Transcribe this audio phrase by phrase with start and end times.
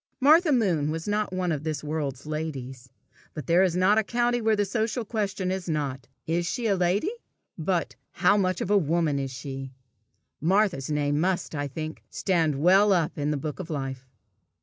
[0.19, 2.89] Martha Moon was not one of this world's ladies;
[3.35, 7.11] but there is a country where the social question is not, "Is she a lady?"
[7.55, 9.73] but, "How much of a woman is she?"
[10.41, 14.07] Martha's name must, I think, stand well up in the book of life.